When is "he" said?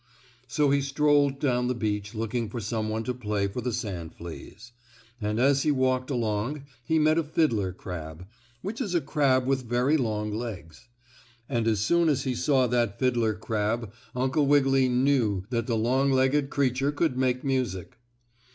0.71-0.81, 5.61-5.69, 6.83-6.97, 12.23-12.33